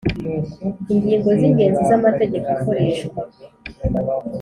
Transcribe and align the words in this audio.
ingingo 0.93 1.29
z’ingenzi 1.39 1.81
z’amategeko 1.89 2.47
akoreshwa 2.57 3.21